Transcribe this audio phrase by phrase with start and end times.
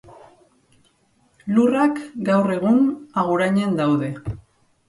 [1.57, 2.01] Lurrak,
[2.31, 2.81] gaur egun,
[3.25, 4.11] Agurainen daude.